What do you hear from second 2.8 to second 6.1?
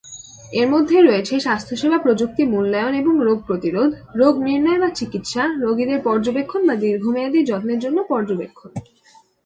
এবং রোগ প্রতিরোধ, রোগ নির্ণয় বা চিকিৎসা, রোগীদের